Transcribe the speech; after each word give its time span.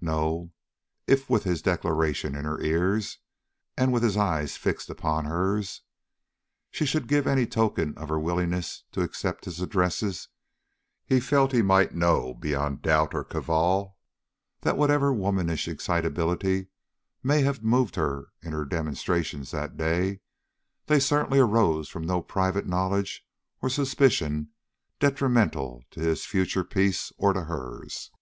No; 0.00 0.52
if 1.08 1.28
with 1.28 1.42
his 1.42 1.60
declaration 1.60 2.36
in 2.36 2.44
her 2.44 2.60
ears, 2.60 3.18
and 3.76 3.92
with 3.92 4.04
his 4.04 4.16
eyes 4.16 4.56
fixed 4.56 4.88
upon 4.88 5.24
hers, 5.24 5.82
she 6.70 6.86
should 6.86 7.08
give 7.08 7.26
any 7.26 7.48
token 7.48 7.92
of 7.98 8.08
her 8.08 8.20
willingness 8.20 8.84
to 8.92 9.00
accept 9.02 9.44
his 9.44 9.60
addresses, 9.60 10.28
he 11.04 11.18
felt 11.18 11.50
he 11.50 11.62
might 11.62 11.96
know, 11.96 12.32
beyond 12.32 12.80
doubt 12.82 13.12
or 13.12 13.24
cavil, 13.24 13.96
that 14.60 14.76
whatever 14.76 15.12
womanish 15.12 15.66
excitability 15.66 16.68
may 17.24 17.42
have 17.42 17.64
moved 17.64 17.96
her 17.96 18.28
in 18.40 18.52
her 18.52 18.64
demonstrations 18.64 19.50
that 19.50 19.76
day, 19.76 20.20
they 20.86 21.00
certainly 21.00 21.40
arose 21.40 21.88
from 21.88 22.06
no 22.06 22.22
private 22.22 22.68
knowledge 22.68 23.26
or 23.60 23.68
suspicion 23.68 24.50
detrimental 25.00 25.82
to 25.90 25.98
his 25.98 26.24
future 26.24 26.62
peace 26.62 27.10
or 27.18 27.32
to 27.32 27.42
hers. 27.46 28.12